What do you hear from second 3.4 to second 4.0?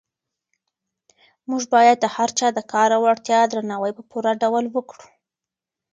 درناوی